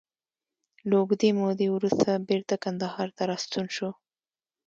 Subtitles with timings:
[0.89, 3.89] له اوږدې مودې وروسته بېرته کندهار ته راستون شو.